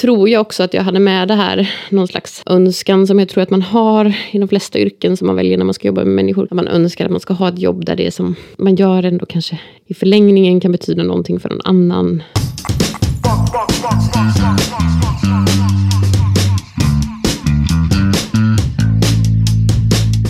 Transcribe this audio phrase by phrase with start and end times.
[0.00, 3.42] tror jag också att jag hade med det här, någon slags önskan som jag tror
[3.42, 6.14] att man har i de flesta yrken som man väljer när man ska jobba med
[6.14, 6.44] människor.
[6.44, 9.26] Att man önskar att man ska ha ett jobb där det som man gör ändå
[9.26, 12.22] kanske i förlängningen kan betyda någonting för någon annan.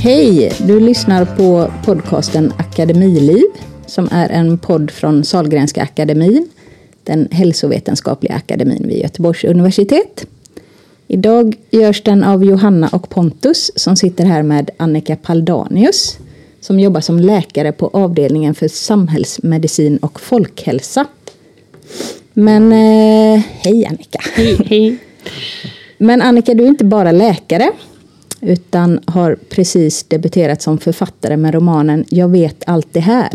[0.02, 0.52] Hej!
[0.58, 3.44] Du lyssnar på podcasten Akademiliv
[3.86, 6.48] som är en podd från Salgrenska akademin,
[7.10, 10.26] den hälsovetenskapliga akademin vid Göteborgs universitet.
[11.06, 16.18] Idag görs den av Johanna och Pontus som sitter här med Annika Paldanius
[16.60, 21.06] som jobbar som läkare på avdelningen för samhällsmedicin och folkhälsa.
[22.32, 24.18] Men eh, hej Annika!
[24.34, 24.98] Hej, hej.
[25.98, 27.70] Men Annika, du är inte bara läkare
[28.40, 33.30] utan har precis debuterat som författare med romanen Jag vet allt det här.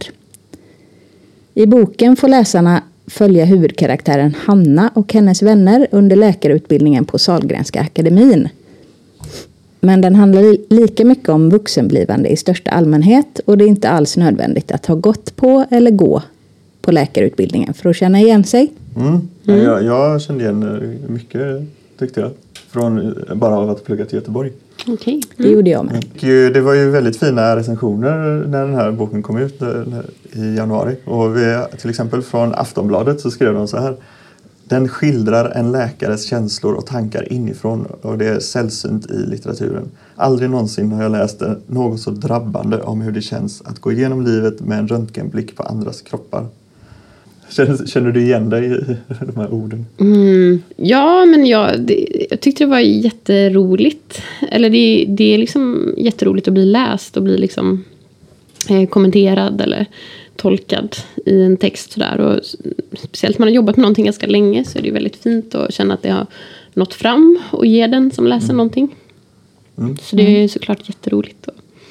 [1.53, 8.49] I boken får läsarna följa huvudkaraktären Hanna och hennes vänner under läkarutbildningen på Salgrenska akademin.
[9.79, 14.17] Men den handlar lika mycket om vuxenblivande i största allmänhet och det är inte alls
[14.17, 16.21] nödvändigt att ha gått på eller gå
[16.81, 18.71] på läkarutbildningen för att känna igen sig.
[18.95, 19.29] Mm.
[19.47, 19.63] mm.
[19.63, 21.61] jag, jag kände igen eh, mycket
[21.99, 22.31] tyckte jag.
[22.75, 24.51] Från, bara av att plugga till Göteborg.
[24.87, 25.21] Okej.
[25.37, 26.05] Det gjorde jag med.
[26.15, 29.69] Och eh, det var ju väldigt fina recensioner när den här boken kom ut eh,
[30.31, 30.95] i januari.
[31.05, 33.95] Och vi, till exempel från Aftonbladet så skrev de så här.
[34.63, 39.91] Den skildrar en läkares känslor och tankar inifrån och det är sällsynt i litteraturen.
[40.15, 44.25] Aldrig någonsin har jag läst något så drabbande om hur det känns att gå igenom
[44.25, 46.45] livet med en röntgenblick på andras kroppar.
[47.49, 49.85] Känner, känner du igen dig i de här orden?
[49.99, 54.21] Mm, ja, men jag, det, jag tyckte det var jätteroligt.
[54.51, 57.83] Eller det, det är liksom jätteroligt att bli läst och bli liksom,
[58.69, 59.85] eh, kommenterad eller
[60.35, 61.91] tolkad i en text.
[61.91, 62.19] Sådär.
[62.19, 62.39] Och
[62.99, 65.73] speciellt när man har jobbat med någonting ganska länge så är det väldigt fint att
[65.73, 66.27] känna att det har
[66.73, 68.57] nått fram och ge den som läser mm.
[68.57, 68.95] någonting.
[69.77, 69.97] Mm.
[69.97, 71.47] Så det är såklart jätteroligt.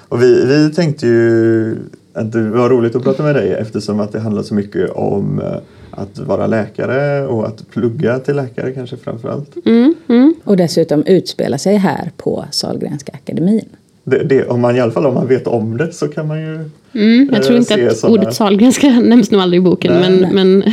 [0.08, 1.76] Och vi, vi tänkte ju
[2.14, 5.40] att det var roligt att prata med dig eftersom att det handlar så mycket om
[5.40, 5.56] eh,
[5.90, 9.66] att vara läkare och att plugga till läkare kanske framför allt.
[9.66, 10.34] Mm, mm.
[10.44, 13.68] Och dessutom utspela sig här på Salgrenska akademin.
[14.04, 16.40] Det, det, om man, I alla fall om man vet om det så kan man
[16.40, 18.20] ju mm, Jag tror inte att sådana...
[18.20, 19.92] ordet Sahlgrenska nämns nog aldrig i boken.
[19.92, 20.10] Nej.
[20.10, 20.72] Men, men...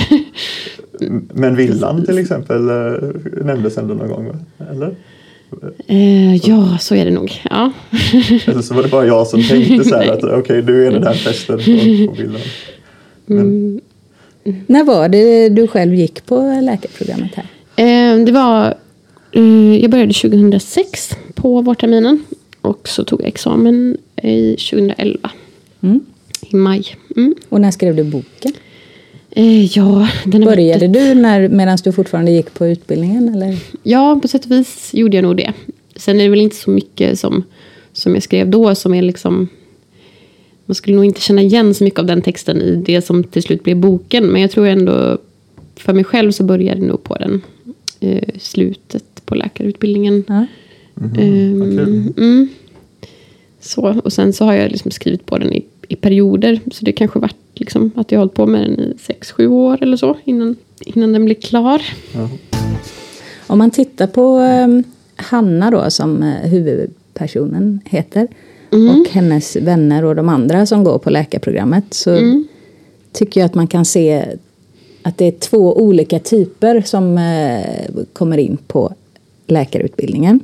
[1.34, 4.46] men villan till exempel eh, nämndes ändå någon gång?
[4.72, 4.96] Eller?
[5.88, 7.42] Eh, ja, så är det nog.
[7.50, 7.72] Ja.
[8.48, 10.92] Eller så var det bara jag som tänkte så här att okej, okay, du är
[10.92, 11.64] den här festen på,
[12.12, 12.42] på bilden.
[13.26, 13.40] Men...
[13.40, 13.82] Mm.
[14.68, 17.46] När var det du själv gick på läkarprogrammet här?
[17.76, 18.74] Eh, det var,
[19.32, 22.24] eh, jag började 2006 på vårterminen.
[22.62, 25.32] Och så tog jag examen i 2011.
[25.82, 26.00] Mm.
[26.42, 26.86] I maj.
[27.16, 27.36] Mm.
[27.50, 28.54] Och när skrev du boken?
[29.32, 33.36] Eh, ja, den Började du när, medan du fortfarande gick på utbildningen?
[33.36, 33.58] Eller?
[33.84, 35.54] Ja, på sätt och vis gjorde jag nog det.
[35.96, 37.44] Sen är det väl inte så mycket som,
[37.94, 39.48] som jag skrev då som är liksom...
[40.66, 43.44] Man skulle nog inte känna igen så mycket av den texten i det som till
[43.44, 44.26] slut blev boken.
[44.26, 45.18] Men jag tror ändå,
[45.76, 47.42] för mig själv så började det nog på den
[48.00, 50.24] eh, slutet på läkarutbildningen.
[50.28, 50.46] Ja.
[51.02, 52.50] Mm, um, mm.
[53.60, 56.60] Så, och sen så har jag liksom skrivit på den i, i perioder.
[56.72, 59.78] Så det kanske varit liksom, att jag hållit på med den i sex sju år
[59.82, 61.82] eller så innan, innan den blir klar.
[62.16, 62.30] Mm.
[63.48, 64.84] Om man tittar på um,
[65.16, 68.28] Hanna då som uh, huvudpersonen heter.
[68.72, 68.90] Mm.
[68.90, 71.94] Och hennes vänner och de andra som går på läkarprogrammet.
[71.94, 72.48] Så mm.
[73.12, 74.26] tycker jag att man kan se
[75.02, 78.94] att det är två olika typer som uh, kommer in på
[79.48, 80.40] läkarutbildningen.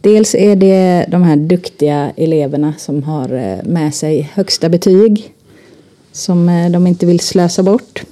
[0.00, 5.34] Dels är det de här duktiga eleverna som har eh, med sig högsta betyg
[6.12, 8.04] som eh, de inte vill slösa bort.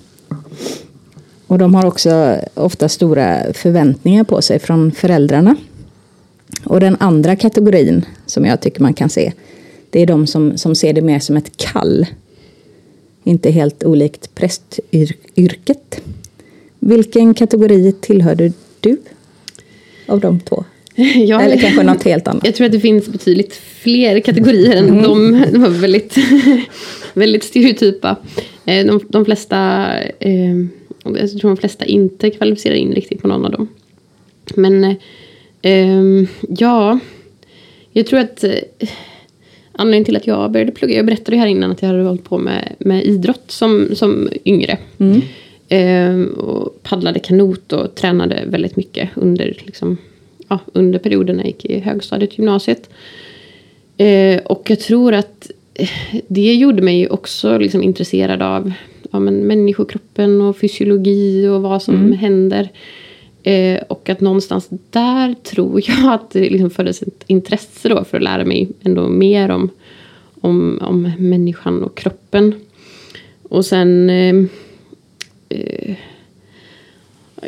[1.47, 5.57] Och de har också ofta stora förväntningar på sig från föräldrarna.
[6.65, 9.33] Och den andra kategorin som jag tycker man kan se,
[9.91, 12.07] det är de som, som ser det mer som ett kall.
[13.25, 16.01] Inte helt olikt prästyrket.
[16.79, 18.97] Vilken kategori tillhörde du
[20.09, 20.65] av de två?
[21.27, 22.47] Ja, Eller kanske något helt annat?
[22.47, 25.03] Jag tror att det finns betydligt fler kategorier än mm.
[25.03, 25.45] de.
[25.53, 26.17] De var väldigt,
[27.15, 28.17] väldigt stereotypa.
[28.65, 29.89] Eh, de, de flesta,
[30.21, 30.57] eh,
[31.05, 33.69] jag tror de flesta inte kvalificerar in riktigt på någon av dem.
[34.55, 34.85] Men
[35.63, 36.99] eh, ja,
[37.93, 38.45] jag tror att
[39.73, 42.39] anledningen till att jag började plugga, jag berättade här innan att jag hade hållit på
[42.39, 44.79] med, med idrott som, som yngre.
[44.99, 45.23] Mm.
[46.33, 49.97] och paddlade kanot och tränade väldigt mycket under liksom,
[50.53, 52.91] ja, under perioden jag gick i högstadiet, gymnasiet.
[53.97, 55.89] Eh, och jag tror att eh,
[56.29, 58.73] det gjorde mig också liksom intresserad av
[59.11, 62.13] ja, men människokroppen och fysiologi och vad som mm.
[62.13, 62.69] händer
[63.45, 68.17] Eh, och att någonstans där tror jag att det liksom föddes ett intresse då för
[68.17, 69.71] att lära mig ändå mer om,
[70.41, 72.55] om, om människan och kroppen.
[73.43, 74.11] Och sen...
[74.11, 74.45] Eh,
[75.49, 75.95] eh,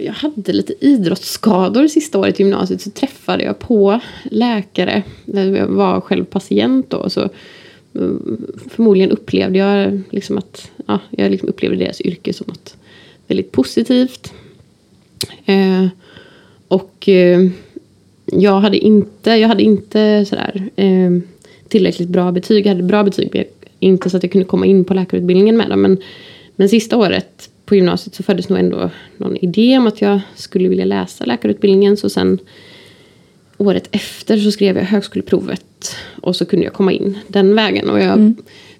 [0.00, 2.80] jag hade lite idrottsskador sista året i gymnasiet.
[2.80, 5.02] Så träffade jag på läkare.
[5.24, 7.10] Jag var själv patient då.
[7.10, 8.10] Så eh,
[8.70, 12.76] förmodligen upplevde jag liksom att ja, jag liksom upplevde deras yrke som något
[13.26, 14.32] väldigt positivt.
[15.44, 15.86] Eh,
[16.68, 17.48] och eh,
[18.24, 21.10] jag hade inte, jag hade inte sådär, eh,
[21.68, 22.66] tillräckligt bra betyg.
[22.66, 23.44] Jag hade bra betyg, men
[23.78, 25.82] inte så att jag kunde komma in på läkarutbildningen med dem.
[25.82, 25.98] Men,
[26.56, 30.68] men sista året på gymnasiet så föddes nog ändå någon idé om att jag skulle
[30.68, 31.96] vilja läsa läkarutbildningen.
[31.96, 32.38] Så sen
[33.58, 37.90] året efter så skrev jag högskoleprovet och så kunde jag komma in den vägen.
[37.90, 38.36] Och jag mm.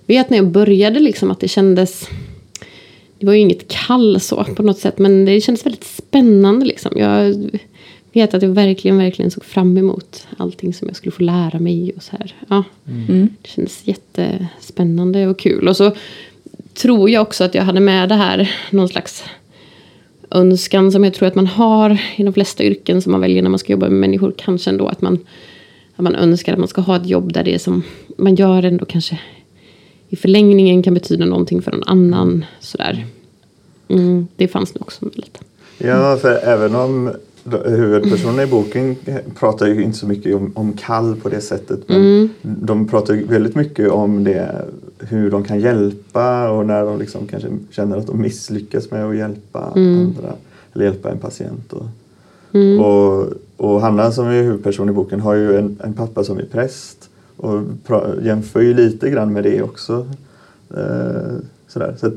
[0.06, 2.08] vet när jag började liksom att det kändes
[3.18, 6.98] det var ju inget kall så på något sätt men det kändes väldigt spännande liksom.
[6.98, 7.50] Jag
[8.12, 11.92] vet att jag verkligen, verkligen såg fram emot allting som jag skulle få lära mig
[11.96, 12.34] och så här.
[12.48, 13.28] Ja, mm.
[13.42, 15.68] Det kändes jättespännande och kul.
[15.68, 15.92] Och så
[16.74, 19.24] tror jag också att jag hade med det här någon slags
[20.30, 23.50] önskan som jag tror att man har i de flesta yrken som man väljer när
[23.50, 24.34] man ska jobba med människor.
[24.36, 25.18] Kanske ändå att man,
[25.96, 27.82] att man önskar att man ska ha ett jobb där det som
[28.16, 29.20] man gör ändå kanske
[30.08, 32.44] i förlängningen kan betyda någonting för någon annan.
[32.60, 33.06] Sådär.
[33.88, 35.40] Mm, det fanns nog också lite.
[35.78, 37.10] Ja, för även om
[37.44, 38.96] huvudpersonerna i boken
[39.38, 41.88] pratar ju inte så mycket om, om kall på det sättet.
[41.88, 42.28] Men mm.
[42.42, 44.64] de pratar väldigt mycket om det,
[44.98, 49.16] hur de kan hjälpa och när de liksom kanske känner att de misslyckas med att
[49.16, 50.00] hjälpa mm.
[50.00, 50.32] andra.
[50.72, 51.72] Eller hjälpa en patient.
[51.72, 51.86] Och,
[52.52, 52.80] mm.
[52.80, 56.46] och, och, Hanna som är huvudperson i boken har ju en, en pappa som är
[56.52, 57.62] präst och
[58.22, 60.06] jämför ju lite grann med det också.
[60.76, 61.32] Eh,
[61.68, 61.94] sådär.
[62.00, 62.10] Så,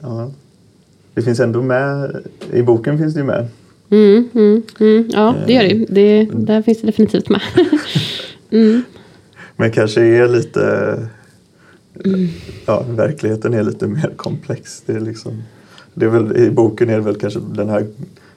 [0.00, 0.30] ja.
[1.14, 2.16] Det finns ändå med,
[2.52, 3.48] i boken finns det ju med.
[3.92, 5.08] Mm, mm, mm.
[5.12, 5.86] Ja, det gör det.
[5.88, 7.40] det där finns det definitivt med.
[8.50, 8.82] mm.
[9.56, 10.62] Men kanske är lite...
[12.04, 12.28] Mm.
[12.66, 14.82] Ja, verkligheten är lite mer komplex.
[14.86, 15.42] Det är liksom,
[15.94, 17.86] det är väl, I boken är det väl kanske den här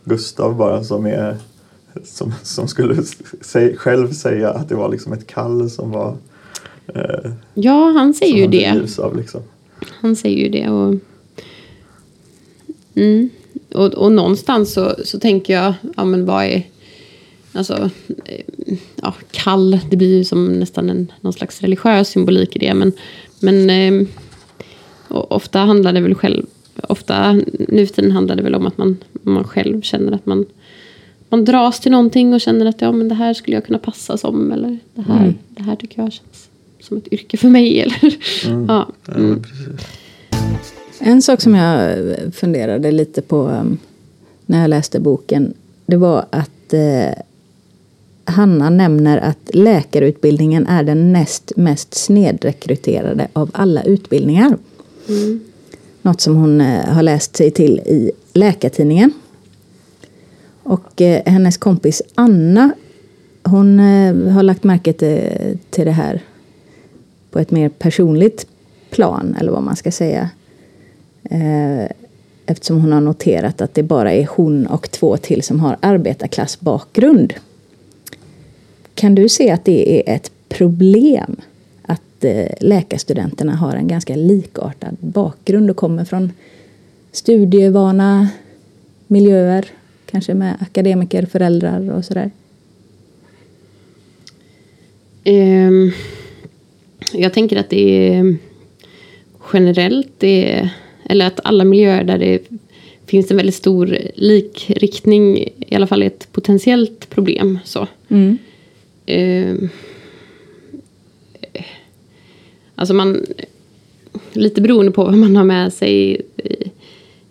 [0.04, 1.38] Gustav bara som är
[2.04, 3.04] som, som skulle
[3.42, 6.18] säg, själv säga att det var liksom ett kall som var...
[6.88, 9.00] Eh, ja, han säger ju det.
[9.00, 9.42] Av, liksom.
[10.02, 10.70] Han säger ju det.
[10.70, 10.96] Och,
[12.96, 13.30] mm,
[13.74, 16.64] och, och någonstans så, så tänker jag, ja men vad är...
[17.54, 17.90] Alltså,
[18.26, 22.74] eh, ja, kall, det blir ju som nästan en, någon slags religiös symbolik i det.
[22.74, 22.92] Men,
[23.40, 24.08] men eh,
[25.10, 26.46] ofta handlar det väl själv,
[26.76, 27.34] ofta
[27.70, 30.46] nu för tiden handlar det väl om att man, man själv känner att man
[31.30, 34.18] man dras till någonting och känner att ja, men det här skulle jag kunna passa
[34.18, 34.52] som.
[34.52, 35.36] Eller det här, mm.
[35.50, 37.80] det här tycker jag känns som ett yrke för mig.
[37.82, 38.66] Eller, mm.
[38.68, 39.44] ja, mm.
[41.00, 41.98] En sak som jag
[42.34, 43.78] funderade lite på um,
[44.46, 45.54] när jag läste boken.
[45.86, 47.24] Det var att eh,
[48.26, 54.58] Hanna nämner att läkarutbildningen är den näst mest snedrekryterade av alla utbildningar.
[55.10, 55.40] Mm.
[56.02, 59.14] Något som hon eh, har läst sig till i Läkartidningen.
[60.64, 62.72] Och eh, hennes kompis Anna,
[63.44, 66.22] hon eh, har lagt märke till, till det här
[67.32, 68.48] på ett mer personligt
[68.90, 70.30] plan, eller vad man ska säga.
[71.30, 71.88] Eh,
[72.46, 77.34] eftersom hon har noterat att det bara är hon och två till som har arbetarklassbakgrund.
[78.96, 81.36] Kan du se att det är ett problem
[81.82, 86.32] att eh, läkarstudenterna har en ganska likartad bakgrund och kommer från
[87.12, 88.30] studievana
[89.08, 89.66] miljöer?
[90.06, 92.32] Kanske med akademiker, föräldrar och sådär?
[95.26, 95.92] Um,
[97.14, 98.36] jag tänker att det är
[99.54, 100.70] generellt, det är,
[101.06, 102.50] eller att alla miljöer där det
[103.06, 107.60] finns en väldigt stor likriktning i alla fall är ett potentiellt problem.
[107.64, 107.88] Så.
[108.08, 108.38] Mm.
[109.08, 109.70] Um,
[112.76, 113.26] alltså man,
[114.34, 116.22] lite beroende på vad man har med sig i,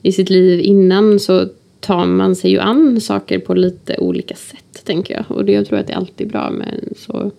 [0.02, 1.48] i sitt liv innan så
[1.80, 5.36] tar man sig ju an saker på lite olika sätt, tänker jag.
[5.36, 7.30] Och det, jag tror att det är alltid bra med en så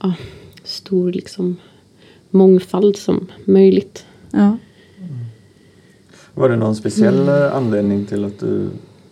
[0.00, 0.14] ja,
[0.64, 1.56] stor liksom,
[2.30, 4.06] mångfald som möjligt.
[4.30, 4.58] Ja.
[6.34, 7.52] Var det någon speciell mm.
[7.52, 8.68] anledning till att du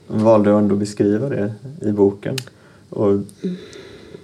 [0.07, 1.53] valde att ändå beskriva det
[1.83, 2.37] i boken?
[2.91, 3.13] Och,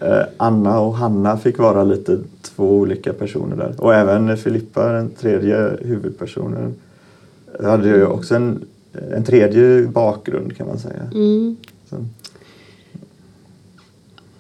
[0.01, 3.75] eh, Anna och Hanna fick vara lite två olika personer där.
[3.79, 6.75] Och även Filippa, den tredje huvudpersonen,
[7.61, 11.11] hade ju också en en tredje bakgrund kan man säga.
[11.15, 11.57] Mm.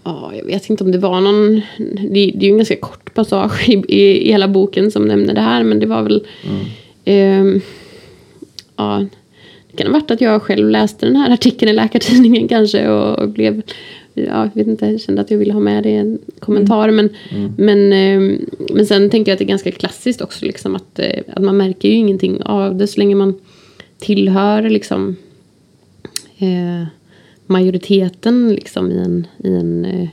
[0.04, 1.60] Ja, jag vet inte om det var någon...
[1.96, 5.34] Det, det är ju en ganska kort passage i, i, i, hela boken som nämner
[5.34, 6.26] det här, men det var väl...
[6.44, 7.54] Mm.
[7.56, 7.62] Eh,
[8.78, 9.06] ja,
[9.70, 13.18] det kan ha varit att jag själv läste den här artikeln i Läkartidningen kanske och,
[13.18, 13.62] och blev
[14.14, 16.90] ja, jag vet inte, kände att jag ville ha med det i en kommentar.
[16.90, 17.08] Men,
[17.56, 18.38] men, eh,
[18.75, 20.44] men sen tänker jag att det är ganska klassiskt också.
[20.44, 23.35] Liksom, att, eh, att man märker ju ingenting av det så länge man
[23.99, 25.16] tillhör liksom,
[26.38, 26.87] eh,
[27.47, 30.08] majoriteten liksom, i en, i en eh,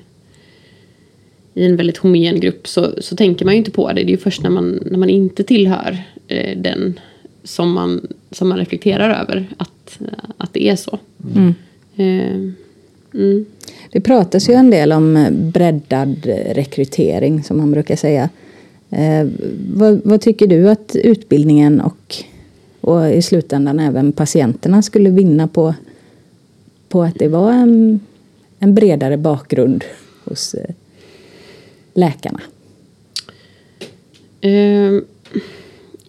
[1.57, 3.93] i en väldigt homogen grupp så, så tänker man ju inte på det.
[3.93, 6.99] Det är ju först när man, när man inte tillhör eh, den
[7.45, 9.99] som man, som man reflekterar över att,
[10.37, 10.99] att det är så.
[11.35, 11.53] Mm.
[11.95, 12.51] Eh,
[13.13, 13.45] mm.
[13.91, 18.29] Det pratas ju en del om eh, breddad rekrytering som man brukar säga.
[18.89, 19.27] Eh,
[19.73, 22.15] vad, vad, tycker du att utbildningen och,
[22.81, 25.73] och i slutändan även patienterna skulle vinna på,
[26.89, 27.99] på att det var en,
[28.59, 29.83] en bredare bakgrund
[30.23, 30.75] hos eh,
[31.93, 32.41] läkarna?
[34.45, 35.01] Uh,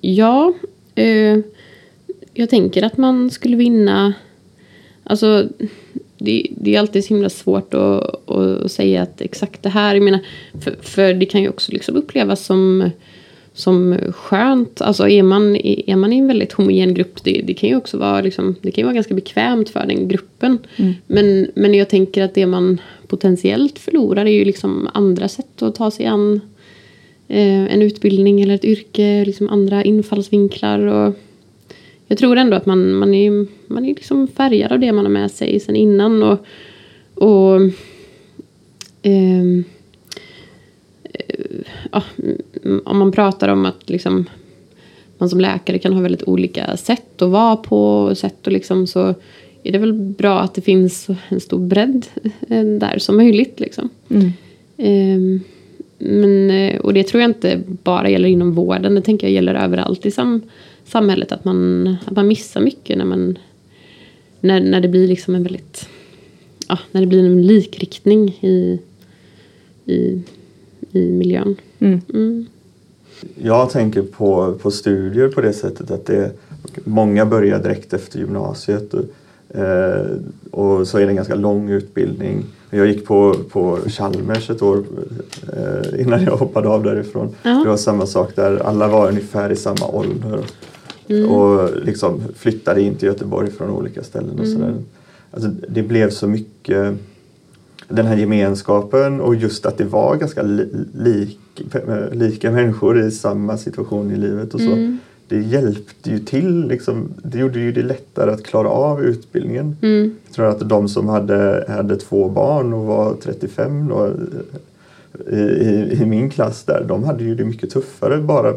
[0.01, 0.55] ja,
[0.99, 1.39] uh,
[2.35, 4.15] jag tänker att man skulle vinna...
[5.05, 5.49] Alltså,
[6.19, 9.95] det, det är alltid så himla svårt att, att, säga att exakt det här...
[9.95, 10.21] Jag menar,
[10.61, 12.91] för, för det kan ju också liksom upplevas som,
[13.53, 14.81] som skönt.
[14.81, 17.99] Alltså är man, är man i en väldigt homogen grupp, det, det kan ju också
[17.99, 20.59] vara, liksom, det kan vara ganska bekvämt för den gruppen.
[20.77, 20.95] Mm.
[21.07, 25.75] Men, men jag tänker att det man potentiellt förlorar är ju liksom andra sätt att
[25.75, 26.41] ta sig an eh,
[27.29, 30.79] en utbildning eller ett yrke, liksom andra infallsvinklar.
[30.79, 31.15] Och
[32.07, 35.13] jag tror ändå att man, man är, man är liksom färgad av det man har
[35.13, 36.23] med sig sen innan.
[36.23, 36.39] Och,
[37.15, 37.61] och
[39.03, 39.65] ehm,
[41.03, 41.45] eh,
[41.93, 42.03] ja,
[42.85, 44.25] om man pratar om att liksom,
[45.19, 49.15] man som läkare kan ha väldigt olika sätt att vara på, sätt och liksom så
[49.63, 52.07] är det väl bra att det finns en stor bredd
[52.49, 53.61] eh, där som möjligt.
[53.61, 53.89] Liksom.
[54.09, 54.33] Mm.
[54.77, 55.41] Um,
[55.99, 59.55] men, eh, och det tror jag inte bara gäller inom vården, det tänker jag gäller
[59.55, 60.43] överallt i sam,
[60.85, 61.33] samhället.
[61.33, 63.39] Att man, att man missar mycket när, man,
[64.41, 65.89] när, när det blir liksom en väldigt...
[66.69, 68.81] Ja, när det blir en likriktning i,
[69.85, 70.23] i,
[70.93, 71.57] i miljön.
[71.79, 72.01] Mm.
[72.15, 72.47] Mm.
[73.43, 76.31] Jag tänker på, på studier på det sättet att det,
[76.85, 78.95] många börjar direkt efter gymnasiet.
[78.95, 79.05] Och,
[80.51, 82.45] och så är det en ganska lång utbildning.
[82.71, 84.85] Jag gick på, på Chalmers ett år
[85.57, 87.35] eh, innan jag hoppade av därifrån.
[87.43, 87.51] Ja.
[87.51, 90.41] Det var samma sak där, alla var ungefär i samma ålder.
[91.09, 91.31] Mm.
[91.31, 94.75] Och liksom flyttade in till Göteborg från olika ställen och mm.
[95.31, 96.95] Alltså, det blev så mycket
[97.89, 101.39] den här gemenskapen och just att det var ganska li, lik,
[102.13, 104.73] lika människor i samma situation i livet och så.
[104.73, 106.69] Mm det hjälpte ju till.
[106.69, 109.77] Liksom, det gjorde ju det lättare att klara av utbildningen.
[109.83, 110.17] Mm.
[110.27, 114.13] Jag tror att de som hade, hade två barn och var 35 då,
[115.31, 118.55] i, i, i, min klass där, de hade ju det mycket tuffare bara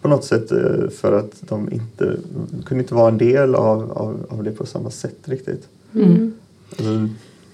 [0.00, 2.16] på något sätt eh, för att de inte
[2.64, 5.68] kunde inte vara en del av, av, av det på samma sätt riktigt.
[5.94, 6.34] Mm.
[6.70, 7.08] Alltså,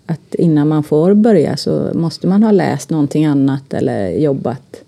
[0.07, 4.83] att innan man får börja så måste man ha läst någonting annat eller jobbat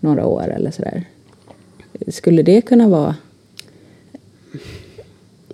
[0.00, 1.04] några år eller sådär.
[2.08, 3.14] Skulle det kunna vara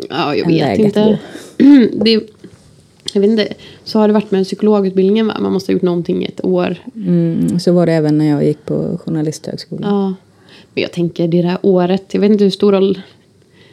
[0.09, 1.03] Ja, jag en vet väg inte.
[1.03, 1.19] att
[2.05, 2.21] det,
[3.15, 3.55] jag vet inte.
[3.85, 5.37] Så har det varit med psykologutbildningen va?
[5.41, 6.77] Man måste ha gjort någonting i ett år.
[6.95, 9.95] Mm, så var det även när jag gick på journalisthögskolan.
[9.95, 10.15] Ja.
[10.75, 12.05] Men jag tänker det där året.
[12.15, 13.01] Jag vet inte hur stor roll.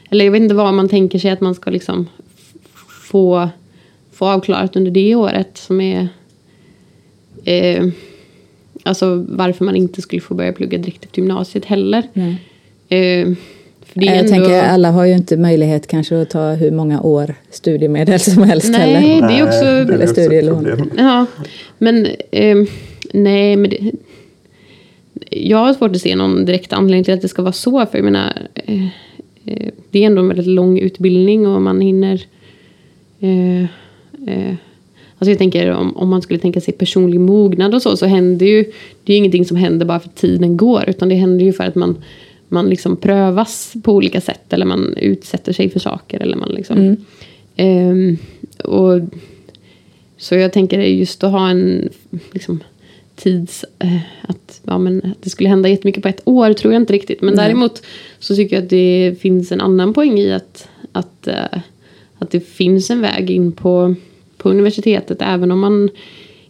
[0.09, 2.07] Eller jag vet inte vad man tänker sig att man ska liksom
[3.11, 3.49] få,
[4.11, 5.57] få avklarat under det året.
[5.57, 6.07] Som är.
[7.43, 7.87] Eh,
[8.83, 12.03] alltså varför man inte skulle få börja plugga direkt efter gymnasiet heller.
[12.89, 13.27] Eh,
[14.05, 18.19] jag ändå, tänker alla har ju inte möjlighet kanske att ta hur många år studiemedel
[18.19, 19.27] som helst Nej, heller.
[19.27, 20.91] det är också- blir Eller också studielån.
[20.97, 21.25] Ja,
[21.77, 22.67] men ehm,
[23.13, 23.91] nej, men det,
[25.29, 27.85] jag har svårt att se någon direkt anledning till att det ska vara så.
[27.85, 28.85] För jag menar, eh,
[29.45, 32.21] eh, det är ändå en väldigt lång utbildning och man hinner...
[33.19, 33.61] Eh,
[34.27, 34.55] eh,
[35.17, 38.45] alltså jag tänker om, om man skulle tänka sig personlig mognad och så, så händer
[38.45, 38.63] ju...
[39.03, 41.53] Det är ju ingenting som händer bara för att tiden går, utan det händer ju
[41.53, 41.95] för att man,
[42.47, 44.53] man liksom prövas på olika sätt.
[44.53, 46.19] Eller man utsätter sig för saker.
[46.19, 46.97] Eller man liksom,
[47.57, 48.17] Ehm,
[48.63, 49.01] och
[50.17, 51.89] så jag tänker just att ha en
[52.31, 52.63] liksom,
[53.15, 53.65] tids...
[53.79, 56.93] Eh, att, ja, men, att det skulle hända jättemycket på ett år tror jag inte
[56.93, 57.21] riktigt.
[57.21, 57.81] Men däremot
[58.19, 61.59] så tycker jag att det finns en annan poäng i att, att, eh,
[62.17, 63.95] att det finns en väg in på,
[64.37, 65.17] på universitetet.
[65.21, 65.89] Även om man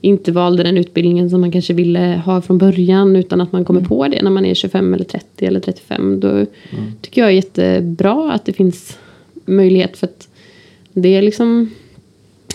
[0.01, 3.15] inte valde den utbildningen som man kanske ville ha från början.
[3.15, 6.19] Utan att man kommer på det när man är 25 eller 30 eller 35.
[6.19, 6.45] Då
[7.01, 8.97] tycker jag är jättebra att det finns
[9.45, 9.97] möjlighet.
[9.97, 10.27] För att
[10.93, 11.69] det är liksom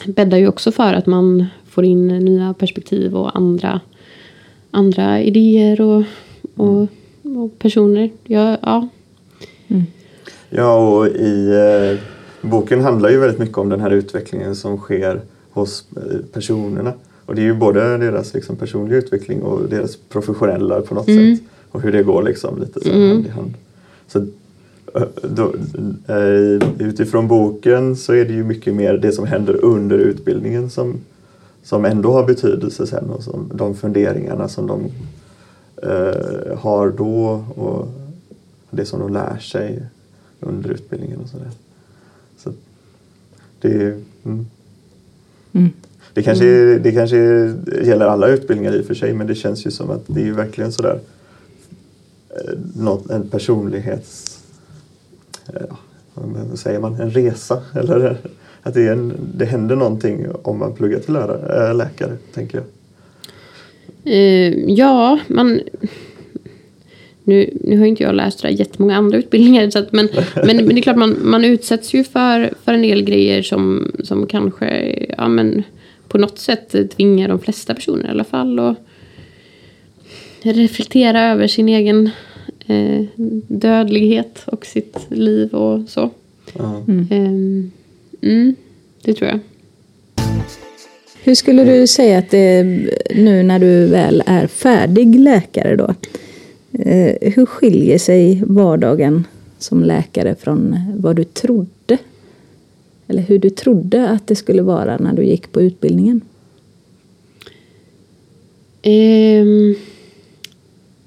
[0.07, 3.81] bäddar ju också för att man får in nya perspektiv och andra,
[4.71, 6.03] andra idéer och,
[6.57, 6.89] och,
[7.23, 8.11] och personer.
[8.25, 8.89] Ja, ja.
[10.51, 11.99] Ja, och i eh,
[12.51, 15.21] boken handlar ju väldigt mycket om den här utvecklingen som sker
[15.51, 16.93] hos eh, personerna.
[17.33, 21.37] Och det är ju både deras liksom, personliga utveckling och deras professionella på något Mm.
[21.37, 21.45] sätt.
[21.71, 23.55] Och hur det går liksom lite så här hand i hand.
[24.07, 24.19] Så,
[24.95, 25.55] eh, då,
[26.15, 30.95] eh, utifrån boken så är det ju mycket mer det som händer under utbildningen som,
[31.63, 34.81] som ändå har betydelse sen och som, de funderingarna som de
[35.83, 37.89] eh, har då och
[38.71, 39.83] det som de lär sig
[40.41, 41.51] under utbildningen och sådär.
[42.39, 42.53] Så
[43.61, 44.47] det, är- mm.
[45.53, 45.71] Mm.
[46.15, 47.17] Det, kanske, det kanske
[47.83, 50.25] gäller alla utbildningar i och för sig men det känns ju som att det är
[50.25, 51.01] ju verkligen sådär
[52.31, 54.39] eh, något, en personlighets...
[55.55, 55.77] eh,
[56.15, 57.01] Ja, vad säger man?
[57.01, 57.63] En resa.
[57.75, 58.17] Eller
[58.63, 62.59] att det, är en, det händer någonting om man pluggar till lärare, äh, läkare, tänker
[62.59, 62.67] jag.
[64.15, 65.61] Eh, ja, man...
[67.25, 69.71] Nu, nu har inte jag läst så där jättemånga andra utbildningar.
[69.71, 72.83] Så att, men, men, men det är klart, man, man utsätts ju för, för en
[72.83, 75.63] del grejer som, som kanske ja, men,
[76.13, 78.77] på något sätt tvingar de flesta personer i alla fall att
[80.43, 82.11] reflektera över sin egen
[82.67, 83.05] eh,
[83.49, 86.11] dödlighet och sitt liv och så.
[86.53, 86.85] Ja.
[87.11, 87.71] Ehm,
[88.23, 88.55] mm,
[89.03, 89.39] det tror jag.
[91.23, 95.95] Hur skulle du säga att det är nu när du väl är färdig läkare då?
[96.73, 99.27] Eh, hur skiljer sig vardagen
[99.59, 101.99] som läkare från vad du trodde?
[103.13, 106.21] Eller hur du trodde att det skulle vara när du gick på utbildningen?
[108.83, 109.75] Ehm,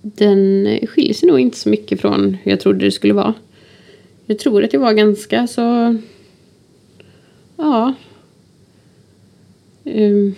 [0.01, 3.33] den skiljer sig nog inte så mycket från hur jag trodde det skulle vara.
[4.25, 5.97] Jag tror att jag var ganska så...
[7.57, 7.93] Ja.
[9.83, 10.35] Ehm,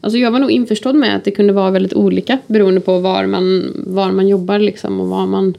[0.00, 3.26] alltså jag var nog införstådd med att det kunde vara väldigt olika beroende på var
[3.26, 5.56] man, var man jobbar liksom och var man,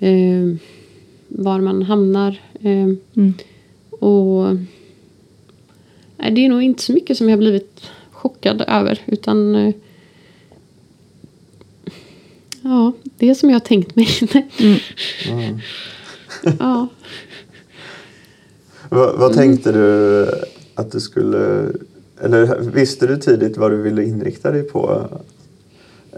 [0.00, 0.58] ehm,
[1.28, 2.40] var man hamnar.
[2.60, 3.34] Ehm, Mm.
[4.02, 4.56] Och
[6.16, 9.00] nej, det är nog inte så mycket som jag har blivit chockad över.
[9.06, 9.74] Utan eh,
[12.62, 14.08] ja, det är som jag har tänkt mig.
[15.30, 15.58] Mm.
[16.58, 16.88] ja.
[18.88, 20.26] Vad, vad tänkte du
[20.74, 21.72] att du skulle...
[22.20, 25.08] Eller visste du tidigt vad du ville inrikta dig på?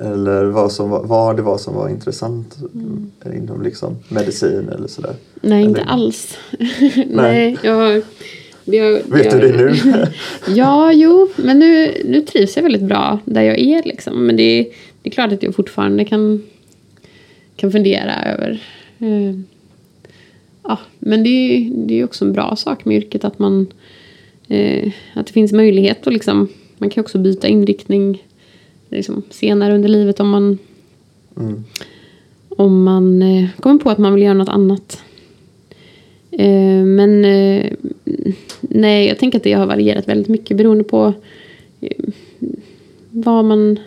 [0.00, 2.56] Eller vad, som var, vad det var som var intressant
[3.34, 5.14] inom liksom medicin eller sådär?
[5.40, 6.38] Nej, inte Eller- alls.
[7.06, 8.02] Nej, jag...
[8.64, 9.74] jag Vet jag, du det nu?
[10.54, 13.82] Ja, jo, men nu, nu trivs jag väldigt bra där jag är.
[13.82, 14.26] Liksom.
[14.26, 14.64] Men det, är-
[15.02, 16.42] det är klart att jag fortfarande kan,
[17.56, 18.62] kan fundera över...
[18.98, 19.38] Eh,
[20.62, 23.66] ja, men det är det är också en bra sak med yrket att man...
[24.48, 26.48] Eh, att det finns möjlighet att liksom...
[26.78, 28.22] Man kan också byta inriktning
[28.94, 30.58] liksom, senare under livet om man,
[31.36, 31.64] Mm.
[32.48, 35.02] om man eh, kommer på att man vill göra något annat.
[36.30, 37.72] Eh, men eh,
[38.60, 41.12] nej, jag tänker att det har varierat väldigt mycket beroende på
[41.80, 42.04] eh,
[43.10, 43.78] vad man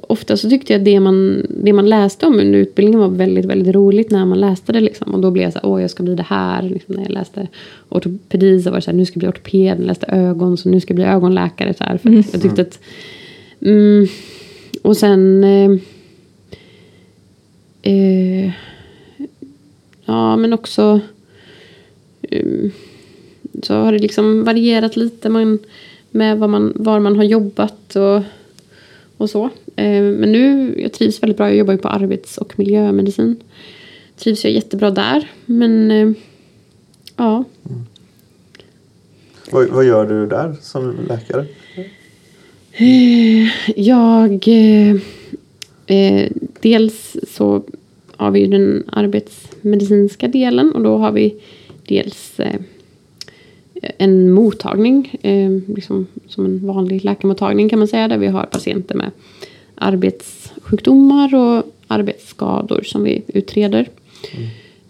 [0.00, 3.44] ofta så tyckte jag att det man, det man läste om under utbildningen var väldigt,
[3.44, 4.80] väldigt roligt när man läste det.
[4.80, 5.14] Liksom.
[5.14, 6.62] Och då blev jag så här, åh jag ska bli det här.
[6.62, 7.48] Liksom, när jag läste
[7.88, 9.78] ortopedi så var det så här, nu ska jag bli ortoped.
[9.78, 11.74] När jag läste ögon så nu ska jag bli ögonläkare.
[11.74, 12.22] Så här, för mm.
[12.32, 12.78] Jag tyckte att...
[13.60, 14.06] Mm,
[14.82, 15.44] och sen...
[15.44, 15.70] Eh,
[17.82, 18.52] eh,
[20.04, 21.00] ja men också...
[22.22, 22.70] Eh,
[23.62, 25.58] så har det liksom varierat lite man,
[26.10, 28.22] med vad man, var man har jobbat och,
[29.16, 29.44] och så.
[29.76, 31.48] Eh, men nu, jag trivs väldigt bra.
[31.48, 33.36] Jag jobbar ju på arbets och miljömedicin.
[34.16, 35.30] Trivs jag jättebra där.
[35.46, 36.12] Men eh,
[37.16, 37.44] ja.
[37.70, 37.86] Mm.
[39.50, 41.46] Vad, vad, gör du där som läkare?
[42.78, 44.48] Eh, jag...
[45.88, 47.62] Eh, dels så
[48.16, 51.34] har vi den arbetsmedicinska delen och då har vi
[51.86, 52.60] dels eh,
[53.98, 58.94] en mottagning, eh, liksom som en vanlig läkarmottagning kan man säga, där vi har patienter
[58.94, 59.10] med
[59.74, 63.88] arbetssjukdomar och arbetsskador som vi utreder.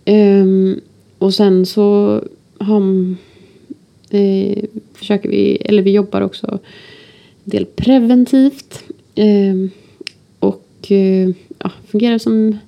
[0.04, 0.72] Mm.
[0.74, 0.78] Eh,
[1.18, 2.20] och sen så
[2.58, 3.14] har,
[4.10, 6.58] eh, försöker vi, eller vi jobbar också
[7.46, 8.82] del preventivt.
[9.14, 9.70] Ehm,
[10.38, 12.58] och eh, ja, fungerar som,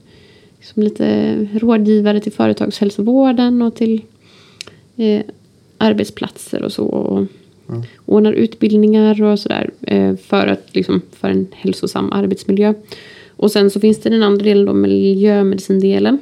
[0.60, 4.02] som lite rådgivare till företagshälsovården och till
[4.96, 5.22] eh,
[5.78, 6.84] arbetsplatser och så.
[6.84, 7.26] Och
[7.68, 7.82] mm.
[8.06, 12.74] Ordnar utbildningar och sådär eh, för, liksom, för en hälsosam arbetsmiljö.
[13.36, 16.18] Och sen så finns det den andra delen då, miljömedicindelen.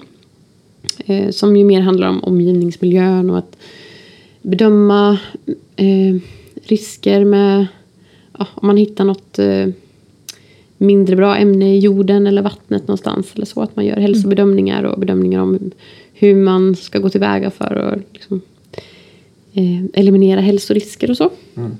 [1.06, 3.56] Eh, som ju mer handlar om omgivningsmiljön och att
[4.42, 5.18] bedöma
[5.76, 6.16] eh,
[6.54, 7.66] risker med
[8.38, 9.66] ja, om man hittar något eh,
[10.78, 13.32] mindre bra ämne i jorden eller vattnet någonstans.
[13.34, 15.70] Eller så att man gör hälsobedömningar och bedömningar om
[16.12, 18.40] hur man ska gå tillväga för att liksom,
[19.52, 21.30] eh, eliminera hälsorisker och så.
[21.54, 21.76] Mm.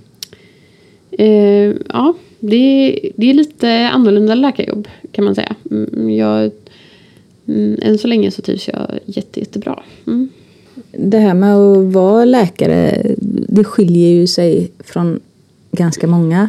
[1.10, 5.54] Eh, ja, det, det är lite annorlunda läkarjobb kan man säga.
[5.70, 6.50] Mm, jag,
[7.46, 9.82] mm, än så länge så trivs jag jätte, jättebra.
[10.06, 10.28] Mm.
[10.90, 13.02] Det här med att vara läkare,
[13.48, 15.20] det skiljer ju sig från
[15.76, 16.48] ganska många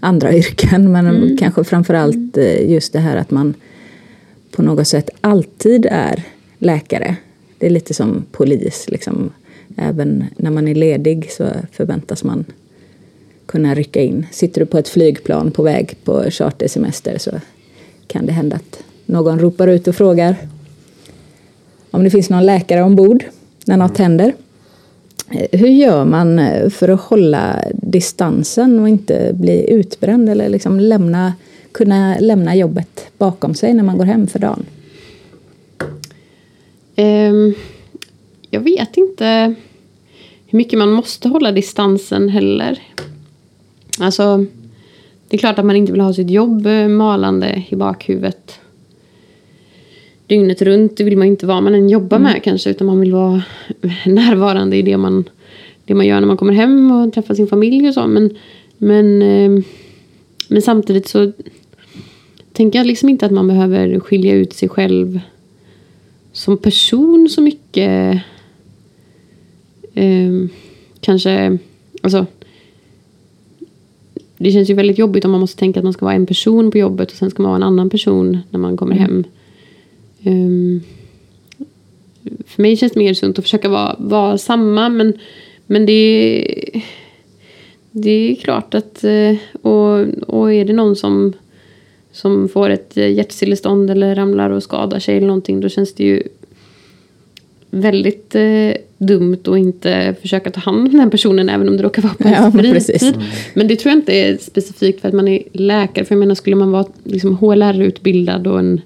[0.00, 0.92] andra yrken.
[0.92, 1.36] Men mm.
[1.36, 3.54] kanske framförallt eh, just det här att man
[4.50, 6.22] på något sätt alltid är
[6.58, 7.16] läkare.
[7.58, 8.86] Det är lite som polis.
[8.88, 9.30] Liksom
[9.76, 12.44] även när man är ledig så förväntas man
[13.46, 14.26] kunna rycka in.
[14.30, 17.30] Sitter du på ett flygplan på väg på chartersemester så
[18.06, 20.36] kan det hända att någon ropar ut och frågar
[21.90, 23.24] om det finns någon läkare ombord
[23.64, 24.34] när något händer.
[25.52, 31.34] Hur gör man eh, för att hålla distansen och inte bli utbränd eller liksom lämna,
[31.72, 34.64] kunna lämna jobbet bakom sig när man går hem för dagen?
[36.96, 37.54] Um,
[38.50, 39.54] jag vet inte
[40.46, 42.82] hur mycket man måste hålla distansen heller.
[44.00, 44.46] Alltså,
[45.28, 48.60] det är klart att man inte vill ha sitt jobb eh, malande i bakhuvudet
[50.32, 50.96] dygnet runt.
[50.96, 52.32] Det vill man inte vara man än jobbar mm.
[52.32, 53.42] med kanske, utan man vill vara
[54.06, 55.24] närvarande i det man,
[55.84, 58.06] det man gör när man kommer hem och träffar sin familj och så.
[58.06, 58.36] Men,
[58.78, 59.64] men, eh,
[60.48, 61.32] men samtidigt så
[62.52, 65.20] tänker jag liksom inte att man behöver skilja ut sig själv
[66.32, 68.22] som person så mycket.
[69.94, 70.32] Eh,
[71.00, 71.58] kanske,
[72.02, 72.26] alltså.
[74.38, 76.70] Det känns ju väldigt jobbigt om man måste tänka att man ska vara en person
[76.70, 79.04] på jobbet och sen ska man vara en annan person när man kommer mm.
[79.04, 79.24] hem.
[80.24, 80.82] Um,
[82.46, 85.12] för mig känns det mer sunt att försöka vara, vara samma men,
[85.66, 86.80] men det,
[87.90, 91.32] det är klart att eh, och, och är det någon som
[92.12, 96.22] som får ett hjärtstillestånd eller ramlar och skadar sig eller någonting då känns det ju
[97.70, 102.02] väldigt eh, dumt att inte försaka ta hand om den personen även om det råkar
[102.02, 103.14] vara på ens ja, fritid.
[103.14, 103.26] Mm.
[103.54, 106.04] Men det tror jag inte är specifikt för att man är läkare.
[106.04, 108.80] För jag menar skulle man vara liksom HLR-utbildad och en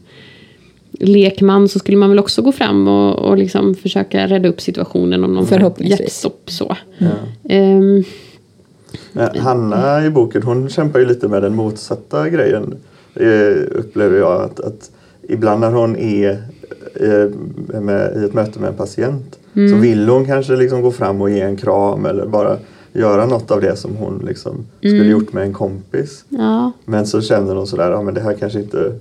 [1.01, 5.25] lekman så skulle man väl också gå fram och, och liksom försöka rädda upp situationen
[5.25, 6.43] om någon får hjärtstopp.
[6.47, 6.77] Så.
[7.49, 8.05] Mm.
[8.05, 8.05] Um,
[9.41, 12.75] Hanna i boken hon kämpar ju lite med den motsatta grejen.
[13.15, 14.91] Eh, upplever jag att, att
[15.29, 16.31] ibland när hon är
[16.95, 19.71] eh, med, i ett möte med en patient mm.
[19.71, 22.57] så vill hon kanske liksom gå fram och ge en kram eller bara
[22.93, 25.11] göra något av det som hon liksom skulle mm.
[25.11, 26.25] gjort med en kompis.
[26.29, 26.73] Ja.
[26.85, 28.93] Men så känner hon sådär, ja men det här kanske inte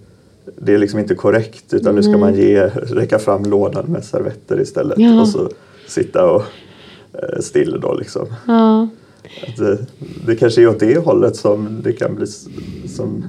[0.58, 4.62] det är liksom inte korrekt utan nu ska man ge, räcka fram lådan med servetter
[4.62, 5.22] istället ja.
[5.22, 5.50] och så
[5.88, 6.44] sitta och
[7.14, 8.28] eh, still då liksom.
[8.48, 8.88] Ja.
[9.58, 9.86] Det,
[10.26, 12.28] det kanske är åt det hållet som det kan bli
[12.88, 13.26] som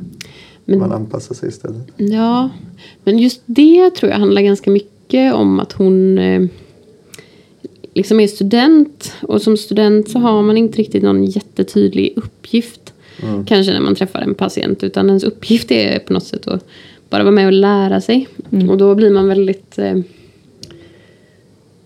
[0.65, 1.83] men, man anpassar sig istället.
[1.97, 2.51] Ja,
[3.05, 6.47] men just det tror jag handlar ganska mycket om att hon eh,
[7.95, 12.93] liksom är student och som student så har man inte riktigt någon jättetydlig uppgift.
[13.47, 14.83] Kanske när man träffar en patient.
[14.83, 16.65] Utan ens uppgift är på något sätt att
[17.17, 18.29] bara vara med och lära sig.
[18.69, 19.79] Och då blir man väldigt...
[19.79, 19.97] Eh,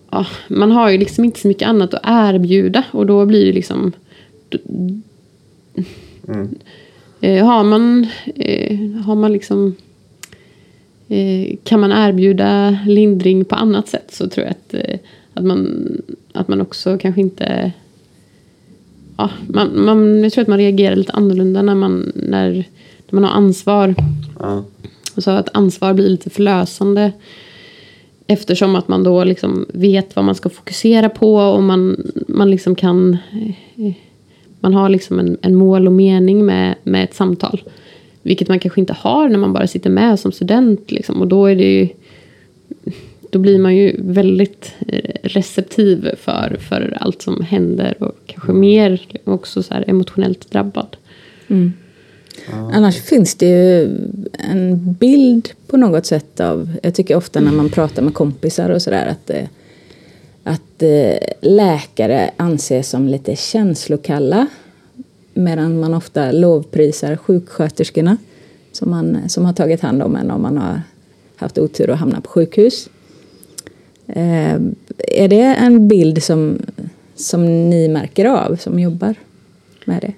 [0.09, 2.83] ja, man har ju liksom inte så mycket annat att erbjuda.
[2.91, 3.91] Och då blir det liksom...
[7.21, 9.75] Eh, har man, eh, har man liksom...
[11.07, 14.99] Eh, kan man erbjuda lindring på annat sätt så tror jag att, eh,
[15.33, 15.87] att, man,
[16.33, 17.71] att man också kanske inte...
[19.17, 22.51] Ja, man, man, jag tror att man reagerar lite annorlunda när man, när,
[23.09, 23.95] när man har ansvar.
[24.39, 24.63] Ja.
[25.17, 27.11] Så att ansvar blir lite förlösande.
[28.27, 32.75] Eftersom att man då liksom vet vad man ska fokusera på och man, man liksom
[32.75, 33.17] kan...
[34.59, 37.61] Man har liksom en, en mål och mening med, med ett samtal.
[38.21, 40.91] Vilket man kanske inte har när man bara sitter med som student.
[40.91, 41.21] Liksom.
[41.21, 41.87] Och då är det ju...
[43.29, 44.73] Då blir man ju väldigt
[45.23, 50.97] receptiv för, för allt som händer och kanske mer också så emotionellt drabbad.
[52.51, 53.83] Annars finns det ju
[54.33, 58.81] en bild på något sätt av, jag tycker ofta när man pratar med kompisar och
[58.81, 59.47] sådär att, eh,
[60.43, 64.47] att eh, läkare anses som lite känslokalla.
[65.33, 68.17] Medan man ofta lovprisar sjuksköterskorna
[68.71, 70.81] som, man, som har tagit hand om en om man har
[71.35, 72.89] haft otur och hamnat på sjukhus.
[74.07, 74.55] Eh,
[74.97, 76.59] är det en bild som,
[77.15, 79.15] som ni märker av som jobbar
[79.85, 80.13] med det?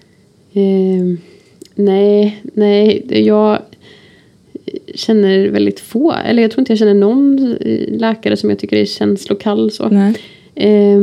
[0.61, 1.17] Eh,
[1.75, 3.59] nej, nej, jag
[4.95, 8.77] känner väldigt få, eller jag tror inte jag känner någon eh, läkare som jag tycker
[8.77, 9.71] är känslokall.
[9.71, 9.83] Så.
[10.55, 10.99] Eh,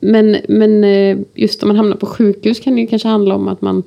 [0.00, 3.48] men, men eh, just om man hamnar på sjukhus kan det ju kanske handla om
[3.48, 3.82] att man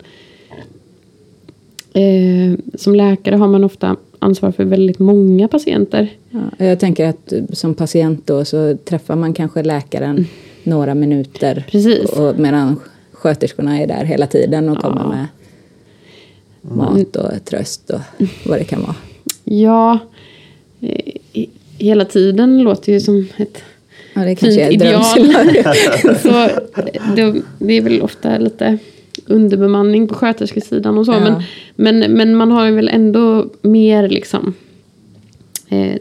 [1.94, 6.10] eh, som läkare har man ofta ansvar för väldigt många patienter.
[6.30, 10.26] Ja, jag tänker att som patient då så träffar man kanske läkaren
[10.64, 11.66] några minuter.
[11.72, 12.10] Precis.
[12.10, 12.80] Och, medan
[13.12, 15.10] sköterskorna är där hela tiden och kommer Ja.
[15.10, 15.26] med
[16.62, 18.02] mat och tröst och
[18.46, 18.96] vad det kan vara.
[19.44, 20.00] Ja,
[20.82, 21.46] eh,
[21.78, 23.64] hela tiden låter ju som ett
[24.14, 25.04] Ja, det fint ideal.
[26.22, 26.50] så eh,
[27.16, 28.78] det, det är väl ofta lite
[29.26, 31.12] underbemanning på sköterskesidan och så.
[31.12, 31.20] Ja.
[31.20, 31.44] Men,
[31.76, 34.54] men, men man har ju väl ändå mer liksom
[35.70, 35.96] eh,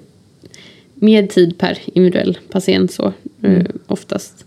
[0.95, 4.45] mer tid per individuell patient så eh, oftast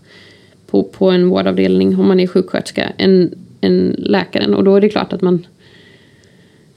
[0.66, 4.54] på, på en vårdavdelning om man är sjuksköterska än, än läkaren.
[4.54, 5.46] Och då är det klart att man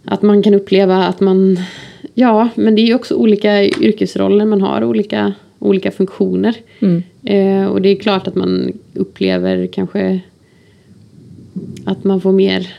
[0.06, 1.58] att man kan uppleva att man
[2.13, 6.56] ja, men det är ju också olika yrkesroller man har olika, olika funktioner.
[6.80, 7.04] Mm.
[7.24, 10.20] Eh, och det är klart att man upplever kanske
[11.86, 12.74] att man får mer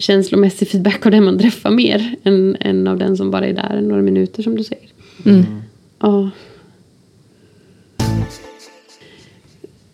[0.00, 3.80] känslomässig feedback av den man träffar mer än, än av den som bara är där
[3.80, 4.88] några minuter som du säger.
[5.26, 5.44] Mm.
[6.00, 6.30] Ja.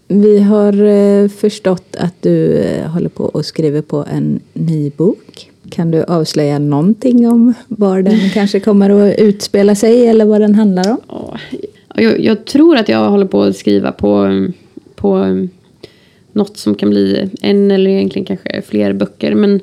[0.09, 5.50] Vi har eh, förstått att du eh, håller på och skriver på en ny bok.
[5.71, 10.55] Kan du avslöja någonting om var den kanske kommer att utspela sig eller vad den
[10.55, 10.99] handlar om?
[11.09, 11.39] Ja,
[11.95, 14.29] Jag, jag tror att jag håller på att skriva på,
[14.95, 15.37] på
[16.33, 19.35] något som kan bli en eller egentligen kanske fler böcker.
[19.35, 19.55] Men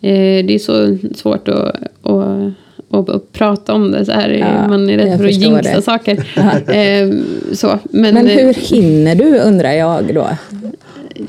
[0.00, 2.52] eh, det är så svårt att, att,
[2.90, 4.30] att, att prata om det så här.
[4.30, 6.12] Ja, Man är rädd för att jinxa saker.
[6.70, 7.14] eh,
[7.52, 10.28] så, men, Men eh, hur hinner du undrar jag då?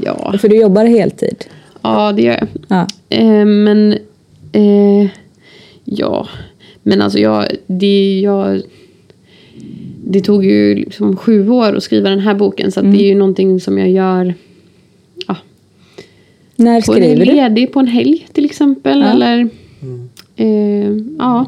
[0.03, 1.45] Ja, För du jobbar heltid.
[1.93, 2.47] Ja, det gör jag.
[2.67, 2.87] Ja.
[3.09, 3.93] Eh, men
[4.51, 5.09] eh,
[5.83, 6.27] ja,
[6.83, 8.61] men alltså jag, det, jag,
[10.05, 13.07] det tog ju liksom sju år att skriva den här boken så att det är
[13.07, 14.33] ju någonting som jag gör
[15.27, 15.37] ja,
[16.55, 17.31] När på en skriver du?
[17.33, 18.99] ledig på en helg till exempel.
[18.99, 19.11] Ja.
[19.11, 19.49] Eller,
[20.35, 21.45] eh, ja,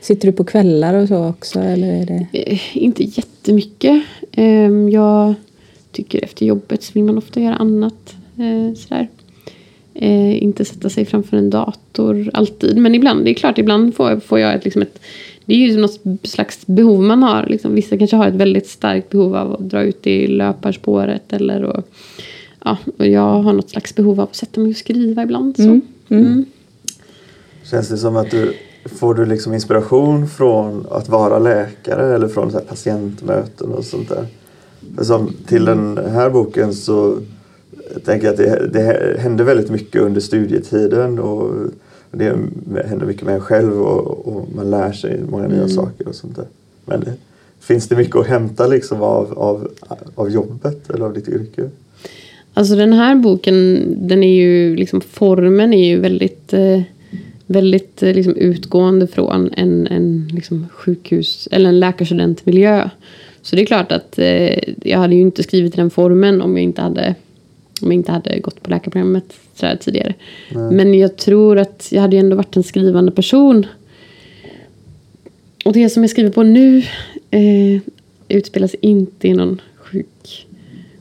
[0.00, 1.60] Sitter du på kvällar och så också?
[1.60, 2.26] Eller är det...
[2.32, 4.02] eh, inte jättemycket.
[4.32, 5.34] Eh, jag
[5.92, 8.14] tycker efter jobbet så vill man ofta göra annat.
[8.38, 9.08] Eh, sådär.
[9.98, 12.76] Eh, inte sätta sig framför en dator alltid.
[12.76, 15.00] Men ibland, det är klart, ibland får, får jag ett, liksom ett
[15.46, 17.46] det är ju något slags behov man har.
[17.46, 21.32] Liksom, vissa kanske har ett väldigt starkt behov av att dra ut i löparspåret.
[21.32, 21.88] Eller och,
[22.64, 25.56] ja, och jag har något slags behov av att sätta mig och skriva ibland.
[25.56, 25.62] Så.
[25.62, 26.44] Mm, Mm.
[27.62, 28.54] Känns det som att du
[28.84, 34.08] får du liksom inspiration från att vara läkare eller från så här patientmöten och sånt
[34.08, 34.26] där?
[34.96, 37.18] För som till den här boken så
[38.04, 41.54] tänker jag att det, det händer väldigt mycket under studietiden och
[42.10, 42.36] det
[42.86, 46.36] händer mycket med en själv och, och man lär sig många nya saker och sånt
[46.36, 46.46] där.
[46.84, 47.12] Men det,
[47.60, 49.70] finns det mycket att hämta liksom av, av,
[50.14, 51.70] av jobbet eller av ditt yrke?
[52.54, 56.82] Alltså den här boken, den är ju liksom, formen är ju väldigt, eh,
[57.46, 62.90] väldigt eh, liksom, utgående från en, en liksom, sjukhus eller en läkarstudentmiljö.
[63.42, 66.56] Så det är klart att eh, jag hade ju inte skrivit i den formen om
[66.56, 67.14] jag inte hade
[67.82, 69.34] om jag inte hade gått på läkarprogrammet
[69.80, 70.14] tidigare.
[70.70, 73.66] Men jag tror att jag hade ju ändå varit en skrivande person.
[75.64, 76.82] Och det som jag skriver på nu
[77.30, 77.80] eh,
[78.28, 80.46] utspelas inte i någon sjuk,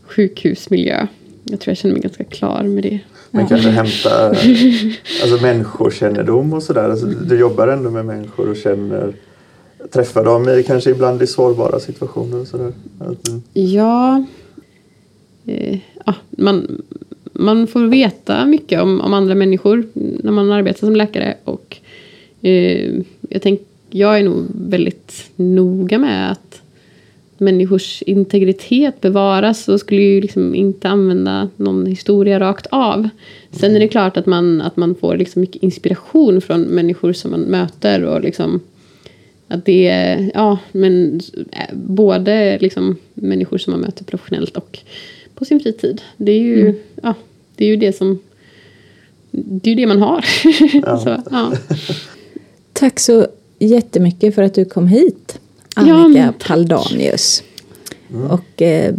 [0.04, 1.08] sjukhusmiljö.
[1.44, 3.00] Jag tror jag känner mig ganska klar med det.
[3.32, 4.28] Men kanske hämta
[5.22, 6.90] alltså, människokännedom och sådär.
[6.90, 9.14] Alltså, du jobbar ändå med människor och känner
[9.92, 12.74] träffar dem i, kanske ibland i sårbara situationer och sådär.
[13.00, 13.42] Mm.
[13.54, 14.26] Ja,
[15.46, 16.82] eh, ja man,
[17.34, 21.38] man får veta mycket om, om andra människor när man arbetar som läkare.
[21.44, 21.78] Och
[22.42, 22.94] eh,
[23.30, 26.62] jag, tänk, jag är nog väldigt noga med att
[27.38, 33.10] människors integritet bevaras och skulle ju liksom inte använda någon historia rakt av.
[33.52, 37.32] Sen är det klart att man, att man får liksom mycket inspiration från människor som
[37.32, 38.62] man möter och liksom
[39.48, 44.80] att det är, ja, men eh, både liksom människor som man möter professionellt och
[45.36, 46.02] på sin fritid.
[46.18, 46.76] Det är ju, Mm.
[47.04, 47.14] ja,
[47.56, 48.20] det är ju det som,
[49.32, 50.22] det är ju det man har.
[51.04, 51.54] så, ja.
[52.74, 53.28] Tack så
[53.60, 55.40] jättemycket för att du kom hit,
[55.76, 56.48] Ja, Annika tack.
[56.48, 57.44] Paldanius.
[58.30, 58.94] Och eh,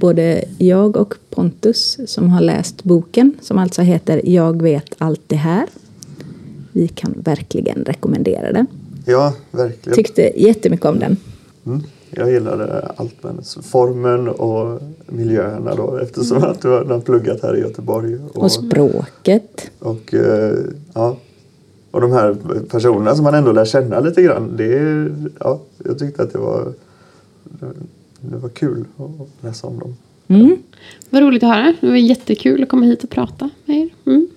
[0.00, 5.36] både jag och Pontus som har läst boken som alltså heter Jag vet allt det
[5.36, 5.66] här.
[6.72, 8.66] Vi kan verkligen rekommendera den.
[9.06, 9.96] Ja, verkligen.
[9.96, 11.16] Tyckte jättemycket om den.
[11.66, 11.82] Mm.
[12.16, 17.56] Jag gillade allt med hennes formen och miljöerna då eftersom att du har pluggat här
[17.56, 18.18] i Göteborg.
[18.34, 19.70] Och språket.
[19.78, 20.58] Och, eh,
[20.94, 21.16] ja,
[21.90, 22.36] och de här
[22.70, 24.56] personerna som man ändå lär känna lite grann.
[24.56, 25.08] Det,
[25.40, 26.72] ja, jag tyckte att det var,
[28.20, 29.96] det var kul att läsa om dem.
[30.28, 30.56] Mm.
[31.10, 31.74] Vad roligt att höra.
[31.80, 33.88] Det var jättekul att komma hit och prata med er.
[34.06, 34.28] Mm.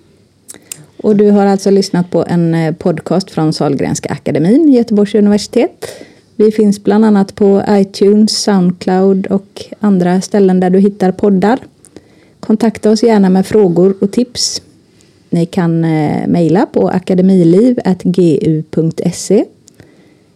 [0.96, 5.86] Och du har alltså lyssnat på en eh, podcast från Sahlgrenska akademin, Göteborgs universitet.
[6.40, 11.58] Vi finns bland annat på iTunes, Soundcloud och andra ställen där du hittar poddar.
[12.40, 14.62] Kontakta oss gärna med frågor och tips.
[15.30, 19.44] Ni kan eh, mejla på akademiliv.gu.se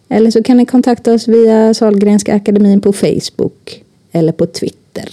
[0.09, 5.09] eller så kan ni kontakta oss via Sahlgrenska akademin på Facebook eller på Twitter.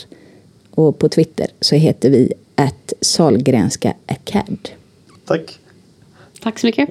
[0.70, 4.68] Och på Twitter så heter vi att Sahlgrenska Acad.
[5.24, 5.58] Tack!
[6.42, 6.88] Tack så mycket.